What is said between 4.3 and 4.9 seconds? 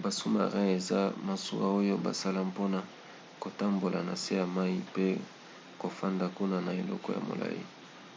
ya mai